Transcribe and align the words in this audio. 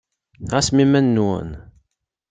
Ɛasem 0.51 0.77
iman-nwen. 0.83 1.49